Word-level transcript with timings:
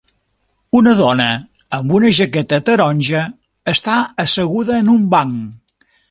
Una 0.77 0.91
dona 0.99 1.25
amb 1.79 1.91
una 1.97 2.09
jaqueta 2.19 2.59
taronja 2.69 3.21
està 3.73 3.97
asseguda 4.25 4.79
en 4.85 4.89
un 4.95 5.05
banc 5.13 5.77